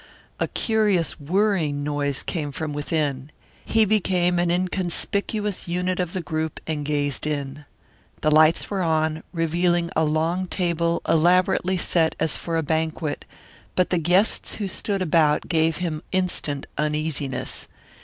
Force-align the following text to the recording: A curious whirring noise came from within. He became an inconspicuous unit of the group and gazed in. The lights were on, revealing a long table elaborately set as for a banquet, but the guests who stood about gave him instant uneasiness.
A 0.39 0.47
curious 0.47 1.19
whirring 1.19 1.83
noise 1.83 2.23
came 2.23 2.51
from 2.51 2.73
within. 2.73 3.29
He 3.63 3.85
became 3.85 4.39
an 4.39 4.49
inconspicuous 4.49 5.67
unit 5.67 5.99
of 5.99 6.13
the 6.13 6.23
group 6.23 6.59
and 6.65 6.83
gazed 6.83 7.27
in. 7.27 7.65
The 8.21 8.31
lights 8.31 8.71
were 8.71 8.81
on, 8.81 9.21
revealing 9.31 9.91
a 9.95 10.03
long 10.03 10.47
table 10.47 11.03
elaborately 11.07 11.77
set 11.77 12.15
as 12.19 12.35
for 12.35 12.57
a 12.57 12.63
banquet, 12.63 13.25
but 13.75 13.91
the 13.91 13.99
guests 13.99 14.55
who 14.55 14.67
stood 14.67 15.03
about 15.03 15.47
gave 15.47 15.77
him 15.77 16.01
instant 16.11 16.65
uneasiness. 16.79 17.67